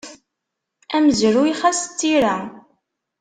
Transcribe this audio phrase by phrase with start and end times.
[0.95, 2.35] Amezruy xas d tira.